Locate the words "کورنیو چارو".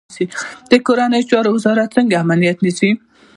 0.87-1.49